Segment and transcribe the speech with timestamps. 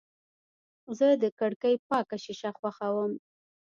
[0.97, 3.11] زه د کړکۍ پاکه شیشه خوښوم.